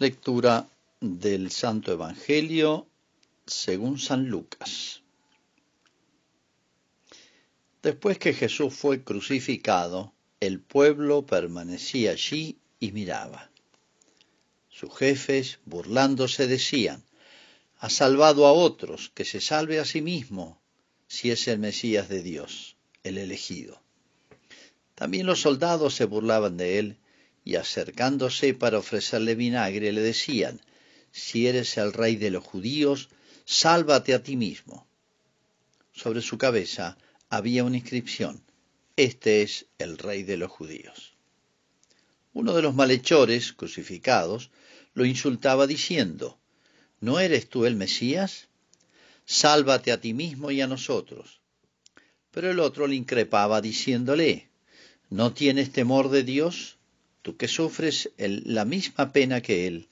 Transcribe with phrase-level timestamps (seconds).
[0.00, 0.68] Lectura
[1.00, 2.88] del Santo Evangelio
[3.46, 5.02] según San Lucas.
[7.80, 13.52] Después que Jesús fue crucificado, el pueblo permanecía allí y miraba.
[14.68, 17.04] Sus jefes, burlándose, decían,
[17.78, 20.60] ha salvado a otros, que se salve a sí mismo,
[21.06, 23.80] si es el Mesías de Dios, el elegido.
[24.96, 26.98] También los soldados se burlaban de él
[27.44, 30.60] y acercándose para ofrecerle vinagre le decían,
[31.12, 33.10] si eres el rey de los judíos,
[33.44, 34.86] sálvate a ti mismo.
[35.92, 36.96] Sobre su cabeza
[37.28, 38.42] había una inscripción,
[38.96, 41.14] este es el rey de los judíos.
[42.32, 44.50] Uno de los malhechores, crucificados,
[44.94, 46.38] lo insultaba diciendo,
[47.00, 48.48] ¿no eres tú el Mesías?
[49.26, 51.40] Sálvate a ti mismo y a nosotros.
[52.30, 54.48] Pero el otro le increpaba diciéndole,
[55.10, 56.78] ¿no tienes temor de Dios?
[57.24, 59.88] Tú que sufres la misma pena que Él.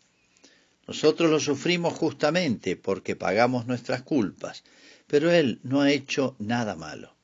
[0.87, 4.65] Nosotros lo sufrimos justamente porque pagamos nuestras culpas,
[5.07, 7.15] pero Él no ha hecho nada malo.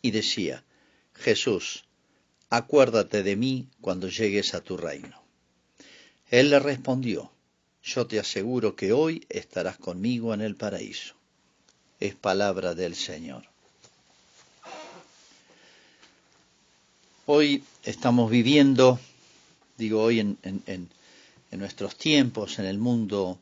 [0.00, 0.64] Y decía,
[1.12, 1.84] Jesús,
[2.48, 5.22] acuérdate de mí cuando llegues a tu reino.
[6.30, 7.30] Él le respondió,
[7.82, 11.16] yo te aseguro que hoy estarás conmigo en el paraíso.
[11.98, 13.44] Es palabra del Señor.
[17.26, 18.98] Hoy estamos viviendo
[19.80, 20.90] digo hoy en,
[21.52, 23.40] nuestros tiempos, en el mundo,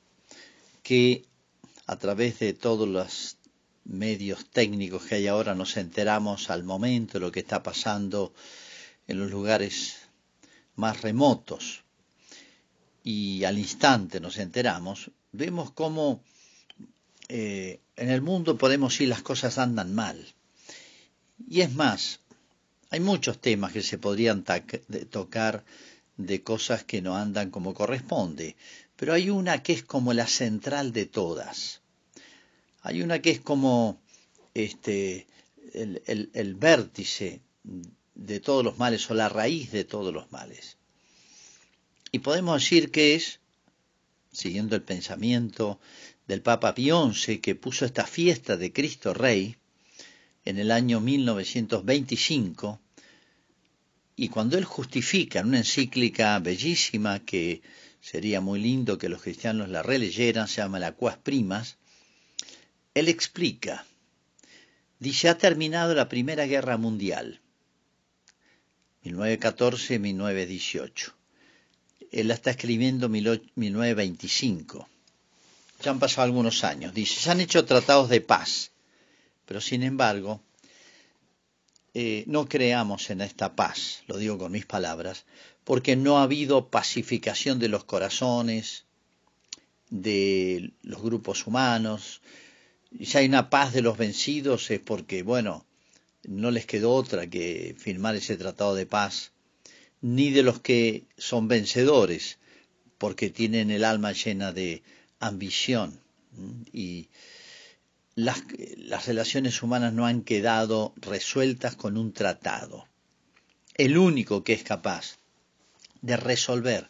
[0.82, 1.24] que
[1.86, 3.36] a través de todos los
[3.84, 8.32] medios técnicos que hay ahora nos enteramos al momento de lo que está pasando
[9.08, 9.96] en los lugares
[10.76, 11.82] más remotos
[13.02, 16.22] y al instante nos enteramos, vemos cómo
[17.28, 20.34] eh, en el mundo podemos ir las cosas andan mal.
[21.48, 22.20] Y es más,
[22.90, 24.44] hay muchos temas que se podrían
[25.10, 25.64] tocar
[26.18, 28.56] de cosas que no andan como corresponde,
[28.96, 31.80] pero hay una que es como la central de todas.
[32.82, 34.00] Hay una que es como
[34.54, 35.26] este,
[35.72, 36.02] el,
[36.34, 37.40] el vértice
[38.14, 40.76] de todos los males o la raíz de todos los males.
[42.10, 43.40] Y podemos decir que es,
[44.32, 45.78] siguiendo el pensamiento
[46.26, 49.56] del Papa Pío XI, que puso esta fiesta de Cristo Rey
[50.44, 52.80] en el año 1925,
[54.18, 57.62] y cuando él justifica en una encíclica bellísima que
[58.00, 61.76] sería muy lindo que los cristianos la releyeran, se llama la Cuas Primas,
[62.94, 63.86] él explica,
[64.98, 67.40] dice, ha terminado la Primera Guerra Mundial,
[69.04, 71.12] 1914-1918.
[72.10, 73.12] Él la está escribiendo en
[73.54, 74.88] 1925.
[75.80, 76.92] Ya han pasado algunos años.
[76.92, 78.72] Dice, se han hecho tratados de paz,
[79.46, 80.42] pero sin embargo,
[82.00, 85.24] eh, no creamos en esta paz, lo digo con mis palabras,
[85.64, 88.84] porque no ha habido pacificación de los corazones,
[89.90, 92.20] de los grupos humanos.
[93.02, 95.66] Si hay una paz de los vencidos es porque, bueno,
[96.22, 99.32] no les quedó otra que firmar ese tratado de paz,
[100.00, 102.38] ni de los que son vencedores,
[102.98, 104.84] porque tienen el alma llena de
[105.18, 105.98] ambición
[106.72, 107.08] y
[108.18, 112.88] las, relaciones humanas no han quedado resueltas con un tratado.
[113.74, 115.18] El único que es capaz
[116.02, 116.88] de resolver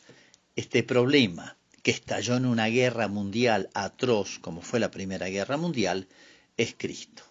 [0.57, 6.09] este problema que estalló en una guerra mundial atroz como fue la Primera Guerra Mundial
[6.57, 7.25] es Cristo.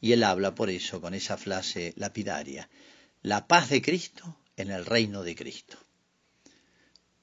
[0.00, 2.68] Y él habla por eso con esa frase lapidaria,
[3.22, 5.76] la paz de Cristo en el reino de Cristo.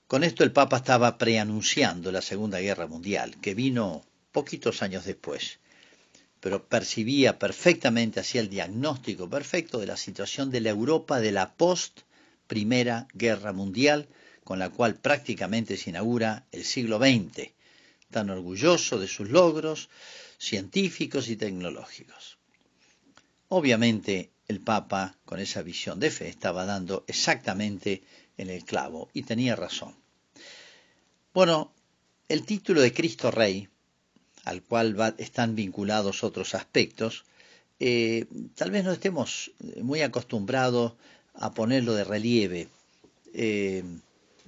[0.07, 4.03] Con esto el Papa estaba preanunciando la Segunda Guerra Mundial, que vino
[4.33, 5.59] poquitos años después
[6.45, 11.55] pero percibía perfectamente, hacía el diagnóstico perfecto de la situación de la Europa de la
[11.55, 12.01] post
[12.45, 14.07] Primera Guerra Mundial,
[14.43, 17.49] con la cual prácticamente se inaugura el siglo XX,
[18.11, 19.89] tan orgulloso de sus logros
[20.37, 22.37] científicos y tecnológicos.
[23.47, 28.03] Obviamente el Papa, con esa visión de fe, estaba dando exactamente
[28.37, 29.95] en el clavo y tenía razón.
[31.33, 31.73] Bueno,
[32.29, 33.67] el título de Cristo Rey
[34.45, 37.25] al cual están vinculados otros aspectos,
[37.79, 38.25] eh,
[38.55, 39.51] tal vez no estemos
[39.81, 40.93] muy acostumbrados
[41.33, 42.69] a ponerlo de relieve.
[43.33, 43.83] Eh,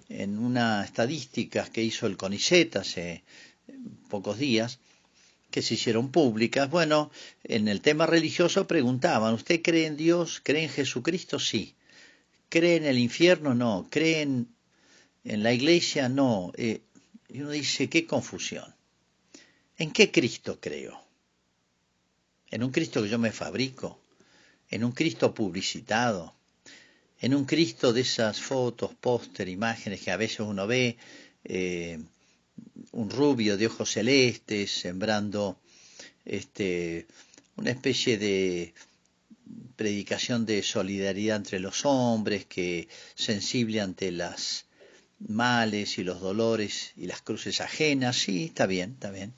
[0.10, 3.24] en una estadística que hizo el CONICET hace
[4.10, 4.80] pocos días,
[5.52, 7.12] que se hicieron públicas, bueno,
[7.44, 10.40] en el tema religioso preguntaban, ¿usted cree en Dios?
[10.44, 11.40] ¿Cree en Jesucristo?
[11.40, 11.76] Sí.
[12.50, 13.54] ¿Cree en el infierno?
[13.54, 13.88] No.
[13.90, 14.48] ¿Cree en,
[15.24, 16.08] la iglesia?
[16.08, 16.54] No.
[16.56, 16.82] Eh,
[17.28, 18.77] y uno dice, qué confusión.
[19.80, 21.00] ¿En qué Cristo creo?
[22.50, 24.00] ¿En un Cristo que yo me fabrico?
[24.70, 26.34] ¿En un Cristo publicitado?
[27.20, 30.98] ¿En un Cristo de esas fotos, póster, imágenes que a veces uno ve
[31.44, 32.00] eh,
[32.92, 35.60] un rubio de ojos celestes, sembrando
[36.26, 37.06] este,
[37.56, 38.74] una especie de
[39.76, 44.66] predicación de solidaridad entre los hombres, que sensible ante las
[45.20, 49.34] males y los dolores y las cruces ajenas, sí, está bien, está bien.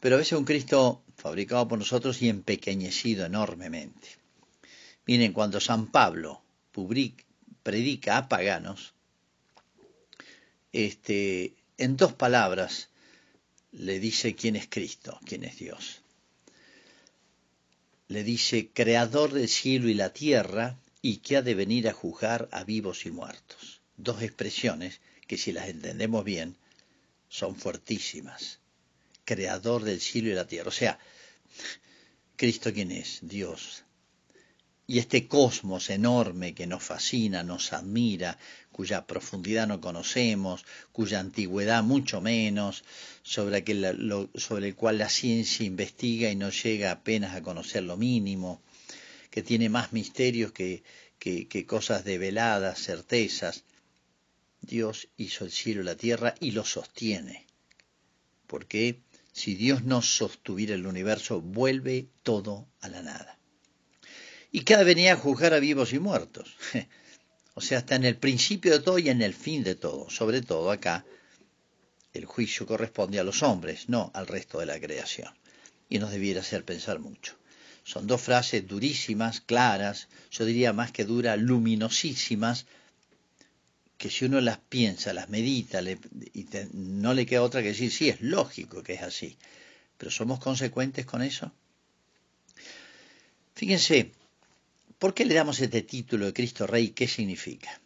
[0.00, 4.08] Pero a veces un Cristo fabricado por nosotros y empequeñecido enormemente.
[5.06, 6.42] Miren, cuando San Pablo
[7.62, 8.92] predica a paganos,
[10.72, 12.90] este, en dos palabras
[13.72, 16.02] le dice quién es Cristo, quién es Dios.
[18.08, 22.48] Le dice, creador del cielo y la tierra, y que ha de venir a juzgar
[22.52, 23.80] a vivos y muertos.
[23.96, 26.56] Dos expresiones que si las entendemos bien
[27.28, 28.60] son fuertísimas.
[29.26, 30.70] Creador del cielo y la tierra.
[30.70, 30.98] O sea,
[32.36, 33.18] Cristo quién es?
[33.20, 33.84] Dios,
[34.88, 38.38] y este cosmos enorme que nos fascina, nos admira,
[38.70, 42.84] cuya profundidad no conocemos, cuya antigüedad mucho menos,
[43.22, 48.62] sobre, el cual la ciencia investiga y no llega apenas a conocer lo mínimo,
[49.30, 50.84] que tiene más misterios que,
[51.18, 53.64] que, que cosas develadas, certezas.
[54.60, 57.44] Dios hizo el cielo y la tierra y lo sostiene.
[58.46, 59.00] Porque
[59.36, 63.36] si Dios no sostuviera el universo, vuelve todo a la nada
[64.50, 66.56] y que venía a juzgar a vivos y muertos.
[67.54, 70.08] o sea, está en el principio de todo y en el fin de todo.
[70.08, 71.04] Sobre todo acá,
[72.14, 75.34] el juicio corresponde a los hombres, no al resto de la creación.
[75.90, 77.36] Y nos debiera hacer pensar mucho.
[77.84, 82.64] Son dos frases durísimas, claras, yo diría más que duras, luminosísimas,
[83.98, 88.08] que si uno las piensa, las medita, y no le queda otra que decir, sí,
[88.08, 89.36] es lógico que es así.
[89.96, 91.52] Pero ¿somos consecuentes con eso?
[93.54, 94.12] Fíjense,
[94.98, 96.90] ¿Por qué le damos este título de Cristo Rey?
[96.90, 97.80] ¿Qué significa?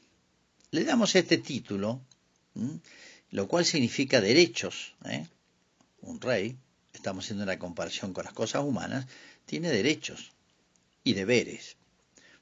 [0.71, 2.01] Le damos este título,
[3.33, 4.95] lo cual significa derechos.
[5.05, 5.27] ¿eh?
[6.03, 6.57] Un rey,
[6.93, 9.07] estamos haciendo una comparación con las cosas humanas,
[9.45, 10.31] tiene derechos
[11.03, 11.77] y deberes.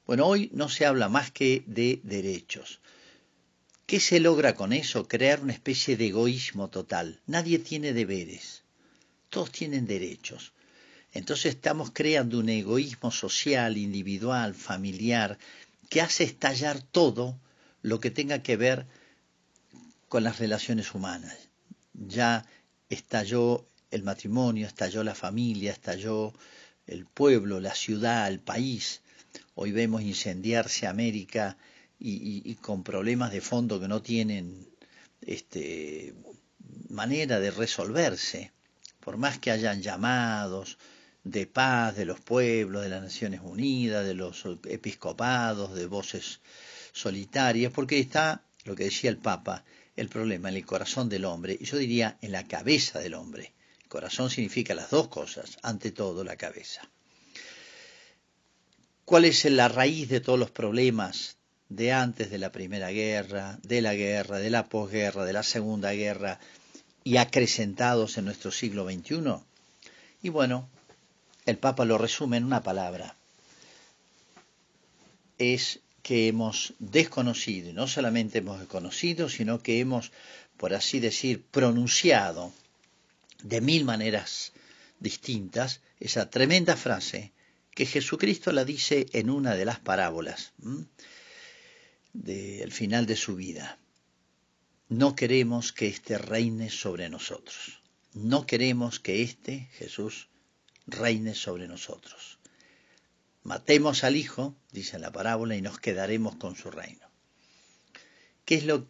[0.05, 2.79] Bueno, hoy no se habla más que de derechos.
[3.89, 5.07] ¿Qué se logra con eso?
[5.07, 7.19] Crear una especie de egoísmo total.
[7.25, 8.61] Nadie tiene deberes.
[9.31, 10.53] Todos tienen derechos.
[11.11, 15.39] Entonces estamos creando un egoísmo social, individual, familiar,
[15.89, 17.39] que hace estallar todo
[17.81, 18.85] lo que tenga que ver
[20.07, 21.49] con las relaciones humanas.
[21.93, 22.45] Ya
[22.91, 26.35] estalló el matrimonio, estalló la familia, estalló
[26.85, 29.01] el pueblo, la ciudad, el país.
[29.55, 31.57] Hoy vemos incendiarse América
[31.99, 34.69] y, con problemas de fondo que no tienen
[35.21, 36.13] este,
[36.89, 38.51] manera de resolverse.
[38.99, 40.77] Por más que hayan llamados,
[41.23, 46.39] de paz de los pueblos, de las Naciones Unidas, de los episcopados, de voces
[46.93, 49.63] solitarias, porque está, lo que decía el Papa,
[49.95, 53.53] el problema en el corazón del hombre, y yo diría en la cabeza del hombre.
[53.87, 56.89] Corazón significa las dos cosas, ante todo la cabeza.
[59.03, 61.38] ¿Cuál es la raíz de todos los problemas
[61.69, 65.93] de antes de la Primera Guerra, de la guerra, de la posguerra, de la Segunda
[65.93, 66.39] Guerra
[67.03, 69.35] y acrecentados en nuestro siglo XXI?
[70.23, 70.67] Y bueno,
[71.45, 73.15] el Papa lo resume en una palabra.
[75.37, 80.11] Es que hemos desconocido, y no solamente hemos desconocido, sino que hemos,
[80.57, 82.51] por así decir, pronunciado
[83.43, 84.51] de mil maneras
[84.99, 87.31] distintas esa tremenda frase
[87.75, 90.51] que Jesucristo la dice en una de las parábolas
[92.13, 93.79] del final de su vida.
[94.87, 97.81] No queremos que éste reine sobre nosotros.
[98.13, 100.29] No queremos que éste, Jesús,
[100.87, 102.39] reine sobre nosotros.
[103.43, 107.07] Matemos al Hijo, dice la parábola, y nos quedaremos con su reino.
[108.45, 108.87] ¿Qué es lo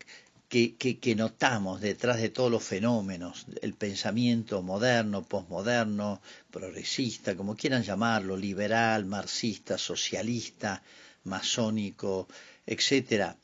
[0.48, 7.84] que, que, notamos detrás de todos los fenómenos, el pensamiento moderno, posmoderno, progresista, como quieran
[7.84, 10.82] llamarlo, liberal, marxista, socialista,
[11.26, 12.28] masónico,
[12.70, 13.36] etcétera?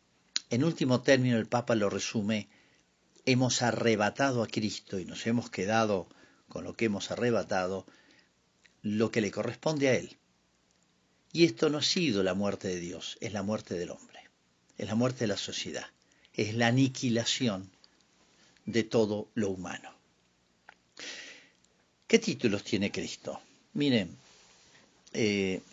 [0.51, 2.47] En último término, el Papa lo resume,
[3.25, 6.07] hemos arrebatado a Cristo y nos hemos quedado
[6.47, 7.87] con lo que hemos arrebatado
[8.83, 10.15] lo que le corresponde a él.
[11.33, 14.19] Y esto no ha sido la muerte de Dios, es la muerte del hombre,
[14.77, 15.87] es la muerte de la sociedad,
[16.33, 17.71] es la aniquilación
[18.67, 19.91] de todo lo humano.
[22.07, 23.41] ¿Qué títulos tiene Cristo?
[23.73, 24.15] Miren,
[25.13, 25.63] eh,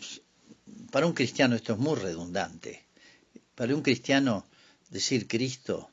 [0.91, 2.83] para un cristiano esto es muy redundante.
[3.55, 4.45] Para un cristiano
[4.89, 5.89] decir Cristo,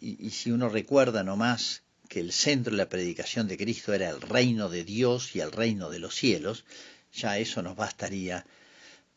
[0.00, 4.20] y, si uno recuerda nomás que el centro de la predicación de Cristo era el
[4.20, 6.64] reino de Dios y el reino de los cielos,
[7.12, 8.46] ya eso nos bastaría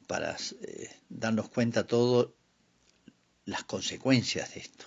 [0.07, 2.27] para eh, darnos cuenta todas
[3.45, 4.85] las consecuencias de esto.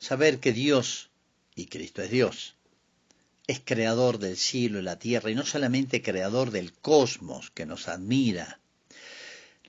[0.00, 1.10] saber que Dios,
[1.54, 2.54] y Cristo es Dios,
[3.46, 7.88] es creador del cielo y la tierra, y no solamente creador del cosmos que nos
[7.88, 8.60] admira,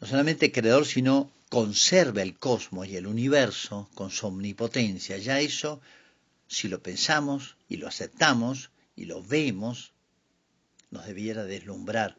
[0.02, 5.18] no solamente creador, sino conserva el cosmos y el universo con su omnipotencia.
[5.18, 5.82] Ya eso,
[6.48, 9.94] si lo pensamos y lo aceptamos y lo vemos,
[10.92, 12.18] nos debiera deslumbrar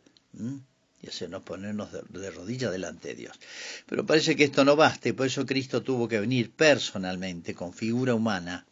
[1.00, 3.38] y hacernos ponernos de, rodillas delante de Dios.
[3.86, 7.72] Pero parece que esto no basta y por eso Cristo tuvo que venir personalmente, con
[7.72, 8.66] figura humana,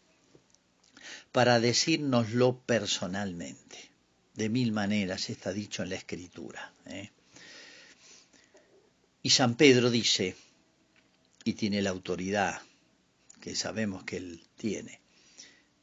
[1.32, 3.90] para decírnoslo personalmente.
[4.34, 6.72] De mil maneras está dicho en la Escritura.
[6.86, 7.10] ¿eh?
[9.22, 10.36] Y San Pedro dice,
[11.46, 12.60] y tiene la autoridad
[13.40, 15.00] que sabemos que él tiene,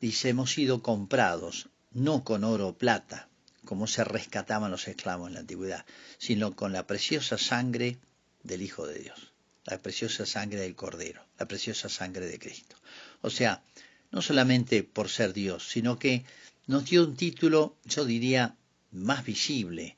[0.01, 3.29] dice, hemos sido comprados no con oro o plata,
[3.63, 5.85] como se rescataban los esclavos en la antigüedad,
[6.17, 7.97] sino con la preciosa sangre
[8.43, 9.31] del Hijo de Dios,
[9.63, 12.75] la preciosa sangre del Cordero, la preciosa sangre de Cristo.
[13.21, 13.63] O sea,
[14.11, 16.25] no solamente por ser Dios, sino que
[16.67, 18.57] nos dio un título, yo diría,
[18.91, 19.95] más visible,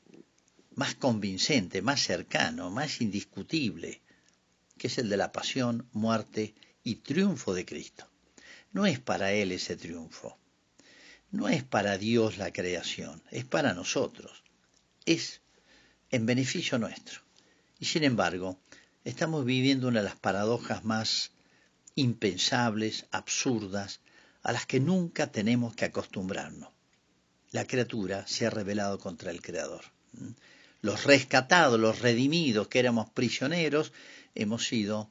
[0.76, 4.00] más convincente, más cercano, más indiscutible,
[4.78, 8.08] que es el de la pasión, muerte y triunfo de Cristo.
[8.72, 10.38] No es para Él ese triunfo,
[11.30, 14.42] no es para Dios la creación, es para nosotros,
[15.04, 15.40] es
[16.10, 17.20] en beneficio nuestro.
[17.78, 18.60] Y sin embargo,
[19.04, 21.32] estamos viviendo una de las paradojas más
[21.94, 24.00] impensables, absurdas,
[24.42, 26.70] a las que nunca tenemos que acostumbrarnos.
[27.50, 29.84] La criatura se ha rebelado contra el Creador.
[30.82, 33.92] Los rescatados, los redimidos, que éramos prisioneros,
[34.36, 35.10] hemos sido,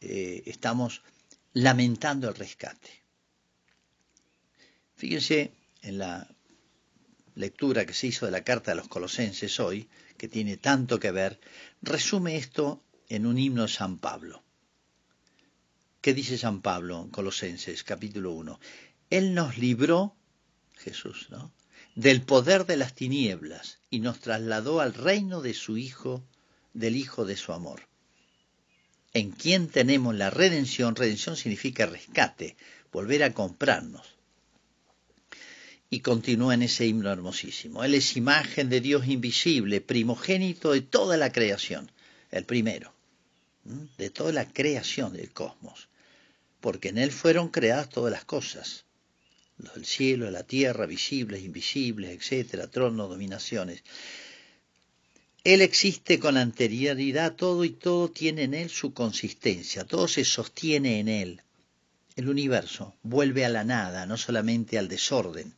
[0.00, 1.02] eh, estamos
[1.52, 2.90] lamentando el rescate.
[4.94, 6.28] Fíjense en la
[7.34, 11.10] lectura que se hizo de la carta de los colosenses hoy, que tiene tanto que
[11.10, 11.40] ver,
[11.82, 14.42] resume esto en un himno de San Pablo.
[16.00, 18.60] ¿Qué dice San Pablo en Colosenses capítulo 1?
[19.10, 20.16] Él nos libró,
[20.76, 21.52] Jesús, ¿no?
[21.96, 26.22] del poder de las tinieblas y nos trasladó al reino de su Hijo,
[26.76, 27.80] del Hijo de su amor.
[29.12, 32.56] En quien tenemos la redención, redención significa rescate,
[32.92, 34.06] volver a comprarnos
[35.88, 37.82] y continúa en ese himno hermosísimo.
[37.82, 41.90] Él es imagen de Dios invisible, primogénito de toda la creación,
[42.30, 42.92] el primero,
[43.96, 45.88] de toda la creación del cosmos,
[46.60, 48.84] porque en Él fueron creadas todas las cosas,
[49.56, 53.82] los del cielo, la tierra, visibles, invisibles, etcétera, tronos, dominaciones.
[55.46, 60.98] Él existe con anterioridad todo y todo tiene en Él su consistencia, todo se sostiene
[60.98, 61.40] en Él.
[62.16, 65.54] El universo vuelve a la nada, no solamente al desorden,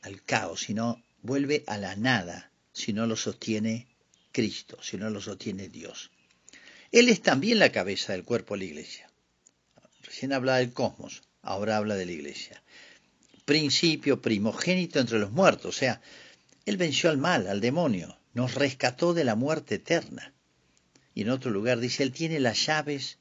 [0.00, 3.86] al caos, sino vuelve a la nada si no lo sostiene
[4.32, 6.10] Cristo, si no lo sostiene Dios.
[6.90, 9.10] Él es también la cabeza del cuerpo de la iglesia.
[10.04, 12.62] Recién hablaba del cosmos, ahora habla de la iglesia.
[13.44, 16.00] Principio primogénito entre los muertos, o sea,
[16.64, 20.32] Él venció al mal, al demonio, nos rescató de la muerte eterna.
[21.14, 23.18] Y en otro lugar dice, Él tiene las llaves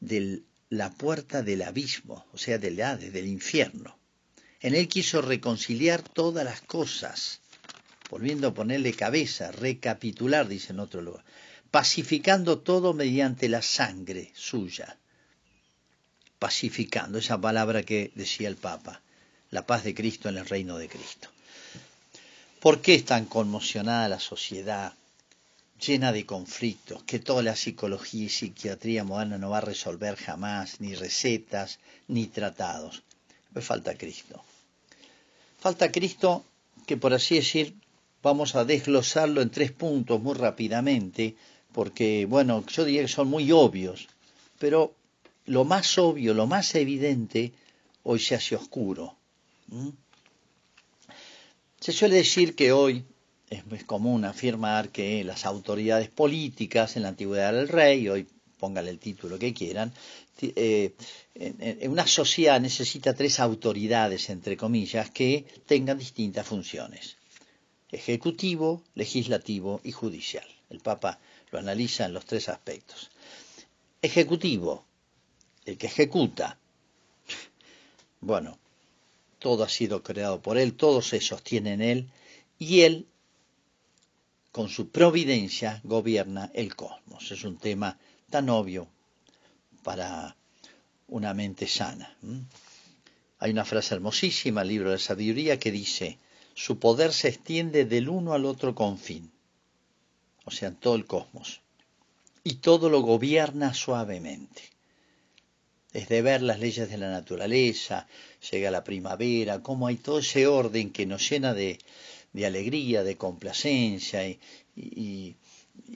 [0.00, 3.98] de la puerta del abismo, o sea, del Hades, del infierno.
[4.62, 7.40] En él quiso reconciliar todas las cosas,
[8.08, 11.24] volviendo a ponerle cabeza, recapitular, dice en otro lugar,
[11.70, 14.98] pacificando todo mediante la sangre suya.
[16.38, 19.02] Pacificando, esa palabra que decía el Papa,
[19.50, 21.28] la paz de Cristo en el reino de Cristo.
[22.62, 24.94] ¿Por qué es tan conmocionada la sociedad,
[25.84, 30.80] llena de conflictos, que toda la psicología y psiquiatría moderna no va a resolver jamás,
[30.80, 33.02] ni recetas, ni tratados?
[33.52, 34.44] Me falta Cristo.
[35.58, 36.44] Falta Cristo
[36.86, 37.74] que por así decir
[38.22, 41.34] vamos a desglosarlo en tres puntos muy rápidamente,
[41.72, 44.06] porque bueno, yo diría que son muy obvios,
[44.60, 44.94] pero
[45.46, 47.52] lo más obvio, lo más evidente,
[48.04, 49.16] hoy se hace oscuro.
[51.82, 53.04] Se suele decir que hoy
[53.50, 58.24] es, es, común afirmar que las autoridades políticas en la antigüedad del rey, hoy
[58.56, 59.92] póngale el título que quieran,
[60.40, 60.94] eh,
[61.88, 67.16] una sociedad necesita tres autoridades, entre comillas, que tengan distintas funciones.
[67.90, 70.46] Ejecutivo, legislativo y judicial.
[70.70, 71.18] El Papa
[71.50, 73.10] lo analiza en los tres aspectos.
[74.00, 74.84] Ejecutivo,
[75.64, 76.56] el que ejecuta.
[78.20, 78.56] Bueno,
[79.42, 82.10] todo ha sido creado por él, todo se sostiene en él,
[82.60, 83.08] y él,
[84.52, 87.32] con su providencia, gobierna el cosmos.
[87.32, 87.98] Es un tema
[88.30, 88.86] tan obvio
[89.82, 90.36] para
[91.08, 92.16] una mente sana.
[93.40, 96.18] Hay una frase hermosísima, el libro de sabiduría, que dice,
[96.54, 99.32] su poder se extiende del uno al otro confín,
[100.44, 101.62] o sea, en todo el cosmos,
[102.44, 104.71] y todo lo gobierna suavemente.
[105.92, 108.06] Es de ver las leyes de la naturaleza,
[108.50, 111.78] llega la primavera, cómo hay todo ese orden que nos llena de,
[112.44, 115.36] alegría, de complacencia y,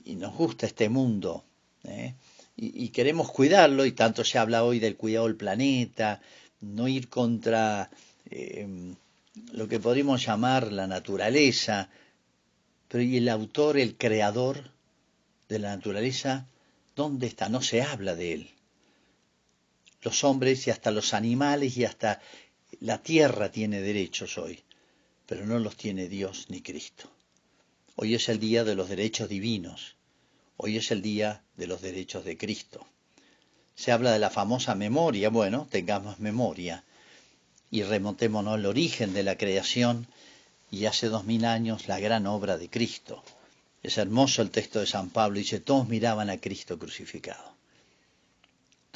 [0.05, 1.43] nos gusta este mundo.
[1.83, 2.13] ¿eh?
[2.55, 6.21] Y, queremos cuidarlo y tanto se habla hoy del cuidado del planeta,
[6.61, 7.89] no ir contra
[8.29, 8.95] em,
[9.51, 11.89] lo que podríamos llamar la naturaleza,
[12.87, 14.71] pero ¿y el autor, el creador
[15.49, 16.47] de la naturaleza,
[16.95, 17.49] dónde está?
[17.49, 18.56] No se habla de él
[20.01, 22.21] los hombres y hasta los animales y hasta
[22.79, 24.63] la tierra tiene derechos hoy,
[25.25, 27.09] pero no los tiene Dios ni Cristo.
[27.95, 29.95] Hoy es el día de los derechos divinos,
[30.57, 32.85] hoy es el día de los derechos de Cristo.
[33.75, 36.83] Se habla de la famosa memoria, bueno, tengamos memoria
[37.71, 40.07] y remontémonos al origen de la creación
[40.71, 43.23] y hace dos mil años la gran obra de Cristo.
[43.83, 47.56] Es hermoso el texto de San Pablo, dice, todos miraban a Cristo crucificado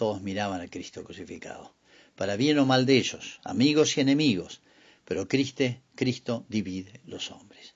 [0.02, 1.76] todos miraban a Cristo crucificado,
[2.16, 4.60] para bien o mal de ellos, amigos y enemigos,
[5.06, 7.76] pero Cristo divide los hombres.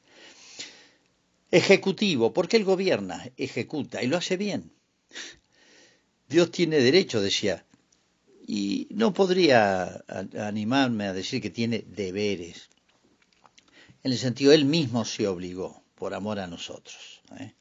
[1.52, 4.72] Ejecutivo, porque Él gobierna, ejecuta y lo hace bien.
[6.28, 7.64] Dios tiene derecho, decía,
[8.48, 10.04] y no podría
[10.40, 12.70] animarme a decir que tiene deberes.
[14.02, 17.22] En el sentido, Él mismo se obligó por amor a nosotros.
[17.40, 17.54] ¿eh?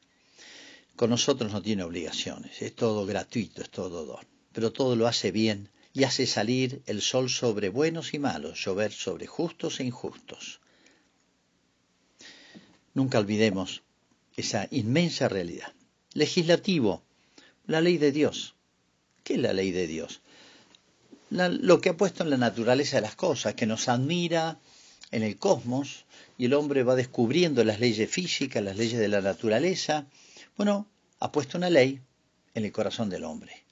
[0.97, 5.33] Con nosotros no tiene obligaciones, es todo gratuito, es todo don pero todo lo hace
[5.33, 10.61] bien y hace salir el sol sobre buenos y malos, llover sobre justos e injustos.
[12.95, 13.83] Nunca olvidemos
[14.37, 15.73] esa inmensa realidad.
[16.13, 17.03] Legislativo,
[17.67, 18.55] la ley de Dios.
[19.25, 20.23] ¿Qué es la ley de Dios?
[21.31, 24.61] lo que ha puesto en la naturaleza de las cosas, que nos admira
[25.11, 26.05] en el cosmos
[26.39, 30.07] y el hombre va descubriendo las leyes físicas, las leyes de la naturaleza.
[30.57, 30.87] Bueno,
[31.19, 32.01] ha puesto una ley
[32.55, 33.64] en el corazón del hombre.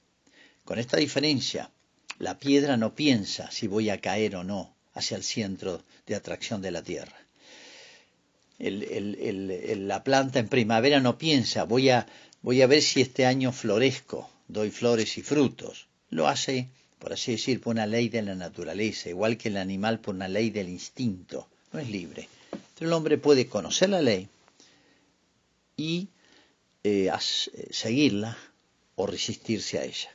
[0.65, 1.69] Con esta diferencia,
[2.19, 6.61] la piedra no piensa si voy a caer o no hacia el centro de atracción
[6.61, 7.17] de la Tierra.
[8.59, 12.07] la planta en primavera no piensa, voy a,
[12.41, 15.87] ver si este año florezco, doy flores y frutos.
[16.09, 19.99] Lo hace, por así decir, por una ley de la naturaleza, igual que el animal
[19.99, 21.49] por una ley del instinto.
[21.73, 22.29] No es libre.
[22.75, 24.29] Pero el hombre puede conocer la ley
[25.75, 26.07] y
[26.83, 27.11] eh,
[27.71, 28.37] seguirla
[28.95, 30.11] o resistirse a ella.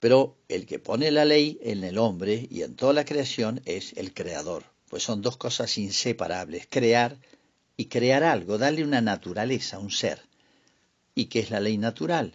[0.00, 3.92] Pero el que pone la ley en el hombre y en toda la creación es
[3.98, 7.18] el creador, pues son dos cosas inseparables, crear
[7.76, 10.22] y crear algo, darle una naturaleza, un ser.
[11.14, 12.34] ¿Y qué es la ley natural?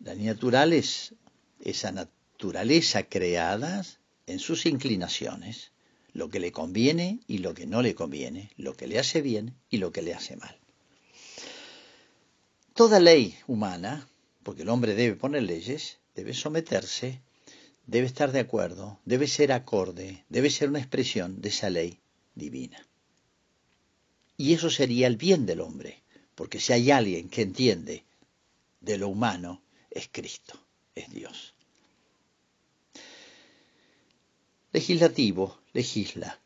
[0.00, 1.14] La ley natural es
[1.60, 3.82] esa naturaleza creada
[4.26, 5.72] en sus inclinaciones,
[6.12, 9.54] lo que le conviene y lo que no le conviene, lo que le hace bien
[9.70, 10.58] y lo que le hace mal.
[12.74, 14.06] Toda ley humana,
[14.42, 17.20] porque el hombre debe poner leyes, debe someterse,
[17.86, 22.00] debe estar de acuerdo, debe ser acorde, debe ser una expresión de esa ley
[22.34, 22.84] divina.
[24.36, 26.02] Y eso sería el bien del hombre,
[26.34, 28.04] porque si hay alguien que entiende
[28.80, 30.58] de lo humano, es Cristo,
[30.94, 31.54] es Dios.
[34.72, 36.38] Legislativo, legisla,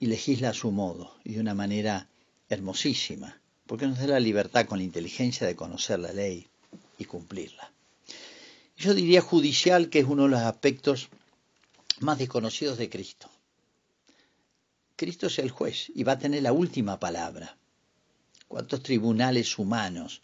[0.00, 2.08] y legisla a su modo, y de una manera
[2.48, 6.48] hermosísima, porque nos da la libertad con la inteligencia de conocer la ley
[6.98, 7.72] y cumplirla.
[8.82, 11.08] Yo diría judicial, que es uno de los aspectos
[12.00, 13.30] más desconocidos de Cristo.
[14.96, 17.56] Cristo es el juez y va a tener la última palabra.
[18.48, 20.22] ¿Cuántos tribunales humanos?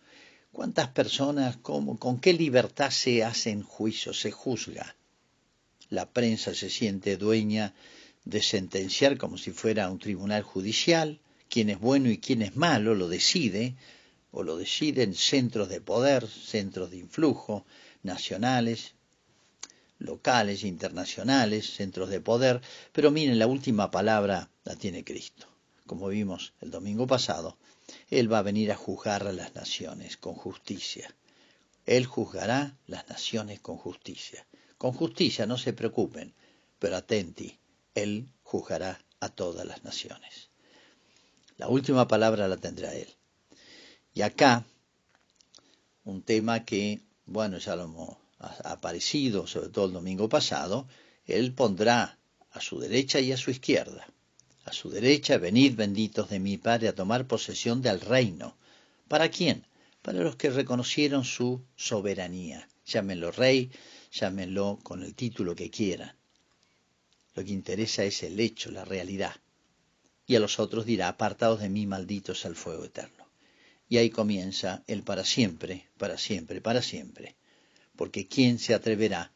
[0.51, 1.59] ¿Cuántas personas?
[1.59, 4.97] ¿Con qué libertad se hacen juicios, se juzga?
[5.88, 7.75] La prensa se siente dueña
[8.25, 11.21] de sentenciar como si fuera un tribunal judicial.
[11.49, 13.77] Quién es bueno y quién es malo lo decide,
[14.33, 17.64] o lo deciden centros de poder, centros de influjo,
[18.02, 18.94] nacionales,
[19.98, 22.61] locales, internacionales, centros de poder,
[22.92, 25.46] pero miren, la última palabra la tiene Cristo.
[25.87, 27.56] Como vimos el domingo pasado,
[28.11, 31.12] Él va a venir a juzgar a las naciones con justicia.
[31.87, 34.46] Él juzgará las naciones con justicia.
[34.76, 36.34] Con justicia, no se preocupen,
[36.78, 37.58] pero atenti,
[37.94, 40.50] Él juzgará a todas las naciones.
[41.56, 43.08] La última palabra la tendrá Él.
[44.14, 44.64] Y acá,
[46.04, 48.17] un tema que bueno, ya lo hemos
[48.64, 50.88] aparecido, sobre todo el domingo pasado,
[51.27, 52.19] Él pondrá
[52.51, 54.07] a su derecha y a su izquierda.
[54.64, 58.57] A su derecha, venid benditos de mi Padre a tomar posesión del reino.
[59.09, 59.67] ¿Para quién?
[60.03, 62.69] Para los que reconocieron su soberanía.
[62.87, 63.71] Llámenlo rey,
[64.11, 66.14] llámenlo con el título que quieran.
[67.35, 69.37] Lo que interesa es el hecho, la realidad.
[70.27, 73.28] Y a los otros dirá, apartados de mí, malditos al fuego eterno.
[73.88, 77.37] Y ahí comienza el para siempre, para siempre, para siempre.
[77.96, 79.33] Porque ¿quién se atreverá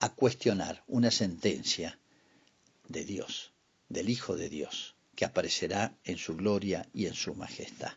[0.00, 1.98] a cuestionar una sentencia
[2.88, 3.52] de Dios,
[3.88, 7.92] del Hijo de Dios, que aparecerá en su gloria y en su majestad.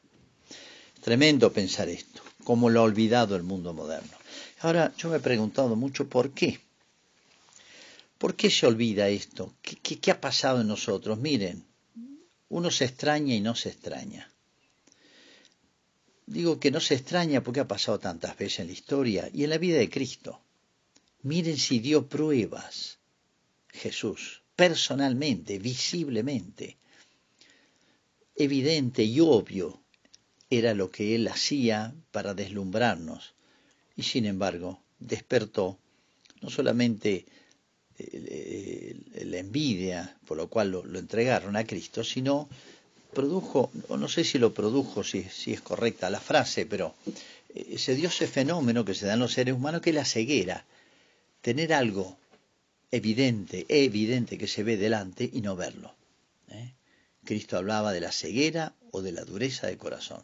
[1.02, 4.18] Tremendo pensar esto, como lo ha olvidado el mundo moderno.
[4.62, 6.60] Ahora, yo me he preguntado mucho por qué.
[8.18, 9.54] ¿Por qué se olvida esto?
[9.62, 11.20] ¿Qué, qué ha pasado en nosotros?
[11.20, 11.64] Miren,
[12.50, 14.32] uno se extraña y no se extraña.
[16.26, 19.52] Digo que no se extraña porque ha pasado tantas veces en la historia y en
[19.52, 20.42] la vida de Cristo.
[21.22, 22.98] Miren si dio pruebas
[23.70, 26.78] Jesús, personalmente, visiblemente.
[28.36, 29.82] Evidente y obvio
[30.50, 33.34] era lo que él hacía para deslumbrarnos
[33.96, 35.80] y sin embargo despertó
[36.42, 37.26] no solamente
[37.98, 42.50] la envidia por lo cual lo, entregaron a Cristo, sino
[43.16, 46.94] produjo, no sé si lo produjo, si, si es correcta la frase, pero
[47.56, 50.06] eh, se dio ese fenómeno que se da en los seres humanos que es la
[50.06, 50.66] ceguera,
[51.42, 52.16] tener algo
[52.92, 55.96] evidente, evidente que se ve delante y no verlo.
[56.50, 56.74] ¿eh?
[57.24, 60.24] Cristo hablaba de la ceguera o de la dureza de corazón.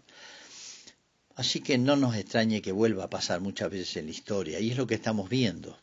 [1.36, 4.69] Así que no nos extrañe que vuelva a pasar muchas veces en la historia, y
[4.69, 5.77] es lo que estamos viendo.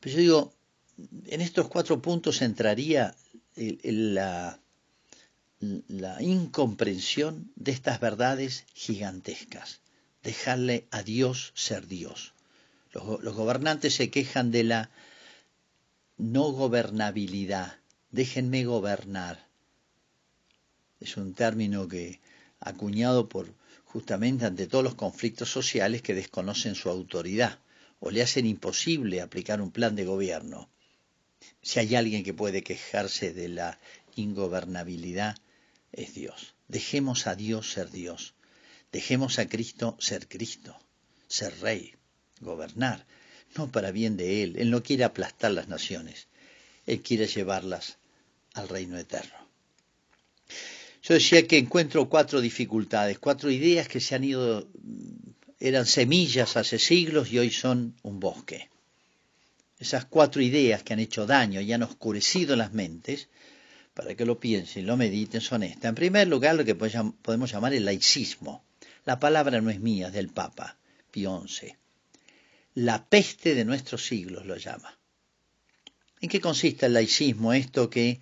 [0.00, 0.52] Pero yo digo,
[1.26, 3.14] en estos cuatro puntos entraría
[3.56, 4.58] la,
[5.86, 9.80] la incomprensión de estas verdades gigantescas,
[10.24, 12.34] dejarle a Dios ser Dios.
[12.92, 14.90] Los, gobernantes se quejan de la
[16.18, 17.78] no gobernabilidad,
[18.10, 19.46] déjenme gobernar.
[20.98, 22.20] Es un término que
[22.58, 27.60] acuñado por justamente ante todos los conflictos sociales que desconocen su autoridad
[28.00, 30.68] o le hacen imposible aplicar un plan de gobierno.
[31.62, 33.78] Si hay alguien que puede quejarse de la
[34.16, 35.36] ingobernabilidad,
[35.92, 36.54] es Dios.
[36.68, 38.34] Dejemos a Dios ser Dios.
[38.92, 40.78] Dejemos a Cristo ser Cristo,
[41.26, 41.94] ser Rey,
[42.40, 43.06] gobernar,
[43.56, 44.56] no para bien de Él.
[44.58, 46.28] Él no quiere aplastar las naciones,
[46.86, 47.96] Él quiere llevarlas
[48.52, 49.42] al reino eterno.
[51.02, 54.68] Yo decía que encuentro cuatro dificultades, cuatro ideas que se han ido
[55.58, 58.68] eran semillas hace siglos y hoy son un bosque.
[59.78, 63.28] Esas cuatro ideas que han hecho daño y han oscurecido las mentes,
[63.94, 65.90] para que lo piensen y lo mediten, son estas.
[65.90, 68.64] En primer lugar, lo que podemos llamar el laicismo.
[69.04, 70.78] La palabra no es mía, es del Papa
[71.10, 71.74] Pío XI.
[72.74, 74.98] La peste de nuestros siglos lo llama.
[76.20, 77.52] ¿En qué consiste el laicismo?
[77.52, 78.20] Esto que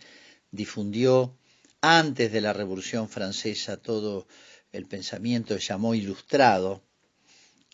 [0.51, 1.37] difundió
[1.81, 4.27] antes de la Revolución Francesa todo
[4.73, 6.83] el pensamiento que llamó ilustrado,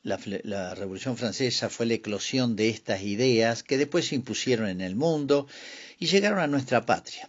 [0.03, 4.95] la, Revolución Francesa fue la eclosión de estas ideas que después se impusieron en el
[4.95, 5.49] mundo
[5.99, 7.29] y llegaron a nuestra patria.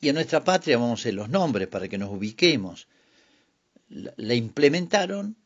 [0.00, 2.88] Y a nuestra patria vamos a hacer los nombres para que nos ubiquemos.
[3.88, 5.36] La, implementaron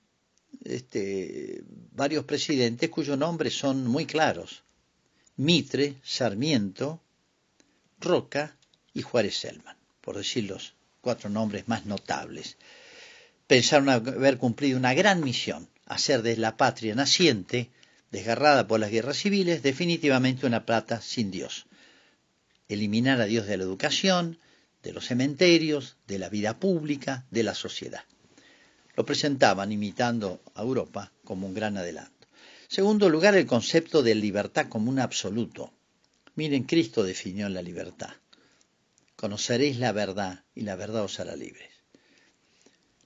[0.64, 4.62] este, varios presidentes cuyos nombres son muy claros.
[5.36, 7.00] Mitre, Sarmiento,
[8.00, 8.56] Roca
[8.92, 12.56] y Juárez Selman, por decir los cuatro nombres más notables.
[13.46, 17.70] Pensaron haber cumplido una gran misión, hacer de la patria naciente,
[18.10, 21.67] desgarrada por las guerras civiles, definitivamente una plata sin Dios.
[22.68, 24.38] Eliminar a Dios de la educación,
[24.82, 28.04] de los cementerios, de la vida pública, de la sociedad.
[28.96, 32.26] Lo presentaban imitando a Europa como un gran adelanto.
[32.68, 35.72] Segundo lugar, el concepto de libertad como un absoluto.
[36.34, 38.10] Miren, Cristo definió la libertad.
[39.16, 41.70] Conoceréis la verdad y la verdad os hará libres.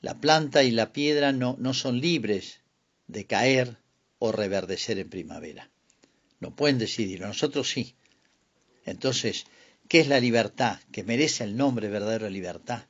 [0.00, 2.60] La planta y la piedra no, no son libres
[3.06, 3.78] de caer
[4.18, 5.70] o reverdecer en primavera.
[6.40, 7.94] No pueden decidirlo, nosotros sí.
[8.84, 9.44] Entonces,
[9.88, 10.78] ¿qué es la libertad?
[10.90, 12.86] Que merece el nombre verdadero libertad.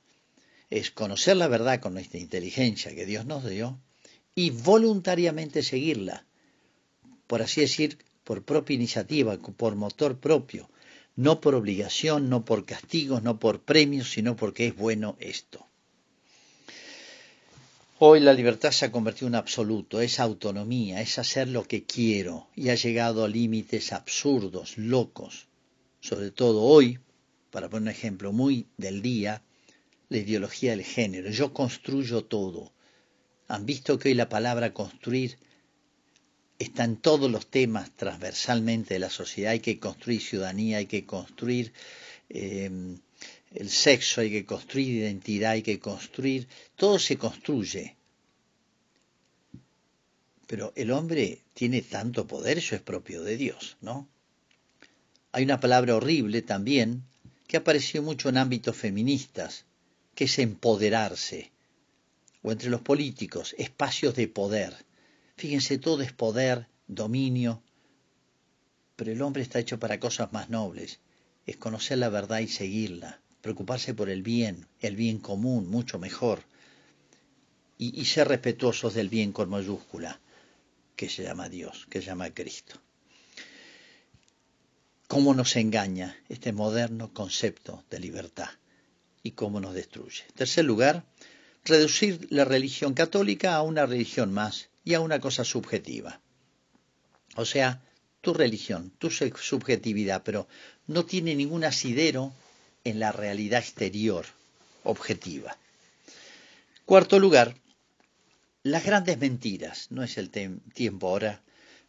[0.70, 3.78] Es conocer la verdad con nuestra inteligencia que Dios nos dio
[4.34, 6.24] y voluntariamente seguirla.
[7.26, 10.70] Por así decir, por propia iniciativa, por motor propio,
[11.16, 15.66] no por obligación, no por castigos, no por premios, sino porque es bueno esto.
[17.98, 22.48] Hoy la libertad se ha convertido en absoluto, es autonomía, es hacer lo que quiero
[22.56, 25.46] y ha llegado a límites absurdos, locos.
[26.02, 26.98] Sobre todo hoy,
[27.52, 29.42] para poner un ejemplo muy del día,
[30.08, 31.30] la ideología del género.
[31.30, 32.72] Yo construyo todo.
[33.46, 35.38] Han visto que hoy la palabra construir
[36.58, 39.52] está en todos los temas transversalmente de la sociedad.
[39.52, 41.72] Hay que construir ciudadanía, hay que construir
[42.28, 42.98] eh,
[43.54, 47.96] el sexo, hay que construir identidad, hay que construir, todo se construye.
[50.48, 54.08] Pero el hombre tiene tanto poder, eso es propio de Dios, ¿no?
[55.32, 57.04] Hay una palabra horrible también
[57.46, 59.64] que apareció mucho en ámbitos feministas,
[60.14, 61.50] que es empoderarse,
[62.42, 64.74] o entre los políticos, espacios de poder.
[65.36, 67.62] Fíjense, todo es poder, dominio.
[68.96, 71.00] pero el hombre está hecho para cosas más nobles.
[71.46, 76.44] Es conocer la verdad y seguirla, preocuparse por el bien, el bien común, mucho mejor,
[77.78, 80.20] y, ser respetuosos del bien con mayúscula,
[80.94, 82.80] que se llama Dios, que se llama Cristo.
[85.12, 88.48] ¿Cómo nos engaña este moderno concepto de libertad
[89.22, 90.22] y cómo nos destruye?
[90.26, 91.04] En tercer lugar,
[91.66, 96.22] reducir la religión católica a una religión más y a una cosa subjetiva.
[97.36, 97.82] O sea,
[98.22, 100.48] tu religión, tu subjetividad, pero
[100.86, 102.32] no tiene ningún asidero
[102.82, 104.24] en la realidad exterior,
[104.82, 105.58] objetiva.
[106.86, 107.54] Cuarto lugar,
[108.62, 109.88] las grandes mentiras.
[109.90, 111.42] No es el tiempo ahora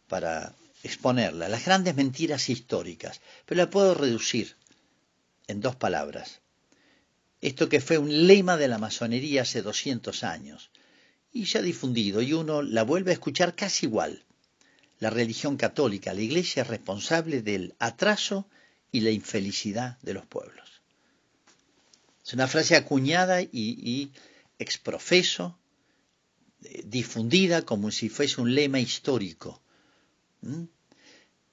[0.08, 1.50] para exponerlas.
[1.50, 3.20] Las grandes mentiras históricas.
[3.46, 4.54] Pero la puedo reducir
[5.48, 6.40] en dos palabras.
[7.40, 10.70] Esto que fue un lema de la masonería hace 200 años
[11.32, 14.22] y se ha difundido y uno la vuelve a escuchar casi igual.
[15.00, 18.46] La religión católica, la iglesia es responsable del atraso
[18.92, 20.80] y la infelicidad de los pueblos.
[22.24, 24.10] Es una frase acuñada y,
[24.58, 25.58] exprofeso,
[26.62, 29.60] eh, difundida como si fuese un lema histórico.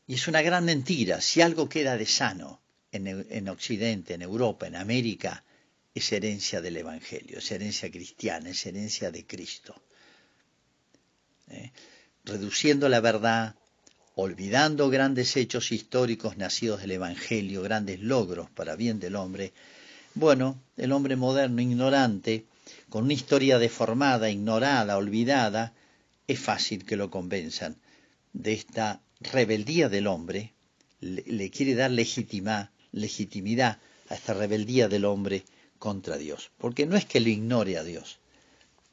[0.07, 1.21] Y es una gran mentira.
[1.21, 2.61] Si algo queda de sano
[2.91, 5.43] en Occidente, en Europa, en América,
[5.93, 9.75] es herencia del Evangelio, es herencia cristiana, es herencia de Cristo.
[11.49, 11.71] ¿Eh?
[12.23, 13.55] Reduciendo la verdad,
[14.15, 19.53] olvidando grandes hechos históricos nacidos del Evangelio, grandes logros para bien del hombre,
[20.13, 22.45] bueno, el hombre moderno, ignorante,
[22.89, 25.73] con una historia deformada, ignorada, olvidada,
[26.27, 27.77] es fácil que lo convenzan
[28.33, 30.53] de esta rebeldía del hombre,
[30.99, 32.69] le, quiere dar legitimidad
[34.09, 35.43] a esta rebeldía del hombre
[35.79, 36.51] contra Dios.
[36.57, 38.19] Porque no es que lo ignore a Dios.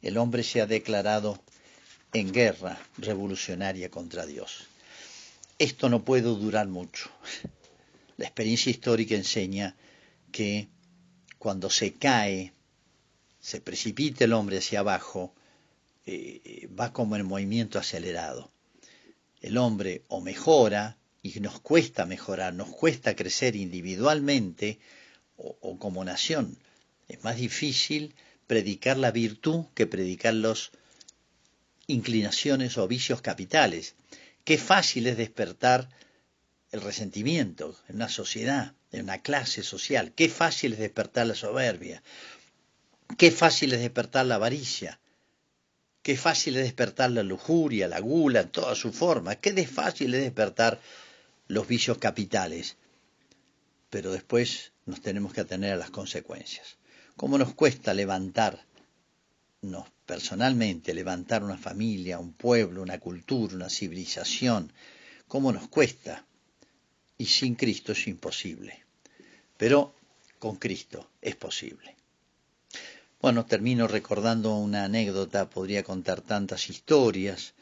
[0.03, 1.43] El hombre se ha declarado
[2.13, 4.67] en guerra revolucionaria contra Dios.
[5.59, 7.11] Esto no puede durar mucho.
[8.17, 9.75] La experiencia histórica enseña
[10.31, 10.69] que
[11.39, 12.53] cuando se cae,
[13.41, 15.33] se precipita el hombre hacia abajo,
[16.07, 18.51] eh, va como en movimiento acelerado.
[19.41, 24.79] El hombre o mejora, y nos cuesta mejorar, nos cuesta crecer individualmente
[25.37, 26.59] o como nación,
[27.09, 28.15] es más difícil
[28.47, 30.71] predicar la virtud que predicar las
[31.87, 33.95] inclinaciones o vicios capitales.
[34.45, 35.89] Qué fácil es despertar
[36.71, 40.13] el resentimiento en una sociedad, en una clase social.
[40.13, 42.03] Qué fácil es despertar la soberbia.
[43.17, 45.01] Qué fácil es despertar la avaricia.
[46.09, 49.35] Qué fácil es despertar la lujuria, la gula en toda su forma.
[49.35, 50.81] Qué fácil es despertar
[51.49, 52.79] los vicios capitales.
[53.91, 56.79] Pero después nos tenemos que atener a las consecuencias
[57.15, 58.65] cómo nos cuesta levantarnos
[60.07, 64.73] personalmente, levantar una familia, un pueblo, una cultura, una civilización,
[65.27, 66.25] cómo nos cuesta.
[67.19, 68.83] Y sin Cristo es imposible.
[69.59, 69.93] Pero
[70.39, 71.98] con Cristo es posible.
[73.21, 77.55] Bueno, termino recordando una anécdota, podría contar tantas historias,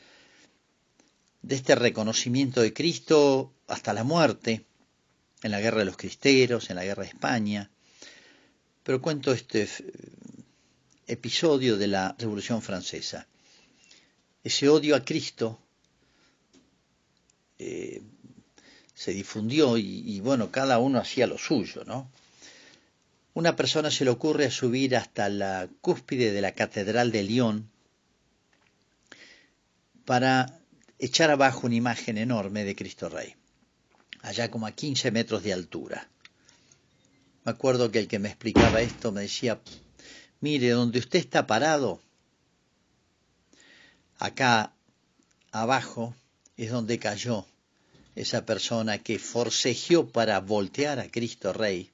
[1.42, 4.66] de este reconocimiento de Cristo hasta la muerte,
[5.42, 7.70] en la guerra de los cristeros, en la guerra de España,
[8.82, 9.68] pero cuento este
[11.06, 13.26] episodio de la Revolución Francesa.
[14.42, 15.58] Ese odio a Cristo
[17.58, 18.02] eh,
[18.94, 22.10] se difundió y, bueno, cada uno hacía lo suyo, ¿no?
[23.36, 27.70] Una persona se le ocurre subir hasta la cúspide de la Catedral de Lyon
[30.06, 30.58] para
[30.98, 33.34] echar abajo una imagen enorme de Cristo Rey,
[34.22, 36.08] allá como a 15 metros de altura.
[37.44, 39.60] Me acuerdo que el que me explicaba esto me decía,
[40.40, 42.00] mire, donde usted está parado,
[44.18, 44.72] acá
[45.52, 46.14] abajo
[46.56, 47.44] es donde cayó
[48.14, 51.90] esa persona que forcejeó para voltear a Cristo Rey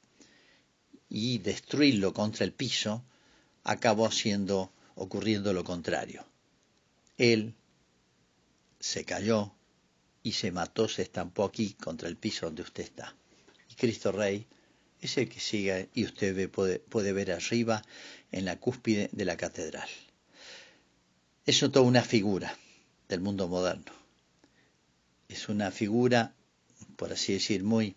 [1.15, 3.05] y destruirlo contra el piso,
[3.65, 6.25] acabó siendo ocurriendo lo contrario.
[7.19, 7.55] Él
[8.81, 9.53] se cayó
[10.23, 13.15] y se mató, se estampó aquí contra el piso donde usted está.
[13.69, 14.47] Y Cristo Rey
[15.03, 17.83] es el que sigue y usted puede, puede ver arriba
[18.31, 19.89] en la cúspide de la catedral.
[21.45, 22.57] Es toda una figura
[23.09, 23.93] del mundo moderno.
[25.29, 26.35] Es una figura,
[26.97, 27.97] por así decir, muy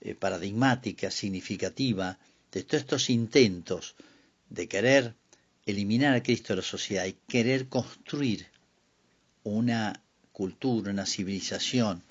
[0.00, 2.20] eh, paradigmática, significativa
[2.52, 3.96] de todos estos intentos
[4.50, 5.14] de querer
[5.66, 8.46] eliminar a Cristo de la sociedad y querer construir
[9.42, 12.02] una cultura, una civilización,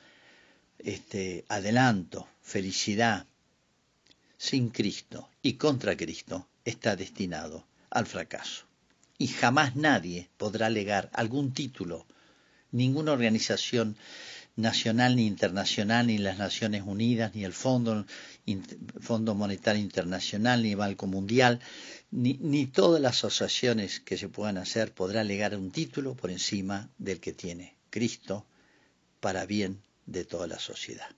[0.79, 3.25] este, adelanto, felicidad,
[4.37, 8.65] sin Cristo y contra Cristo está destinado al fracaso.
[9.17, 12.07] Y jamás nadie podrá alegar algún título,
[12.71, 13.95] ninguna organización
[14.55, 18.05] nacional ni internacional, ni las Naciones Unidas, ni el Fondo,
[18.99, 21.59] Fondo Monetario Internacional, ni el Banco Mundial,
[22.11, 27.19] ni, todas las asociaciones que se puedan hacer podrá legar un título por encima del
[27.19, 28.45] que tiene Cristo
[29.19, 31.09] para bien de toda la sociedad.